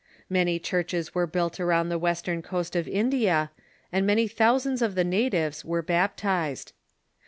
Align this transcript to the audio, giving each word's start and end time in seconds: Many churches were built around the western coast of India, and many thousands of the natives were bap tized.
Many 0.31 0.57
churches 0.57 1.13
were 1.13 1.27
built 1.27 1.59
around 1.59 1.89
the 1.89 1.99
western 1.99 2.41
coast 2.41 2.75
of 2.75 2.87
India, 2.87 3.51
and 3.91 4.03
many 4.03 4.27
thousands 4.27 4.81
of 4.81 4.95
the 4.95 5.03
natives 5.03 5.63
were 5.63 5.83
bap 5.83 6.17
tized. 6.17 6.71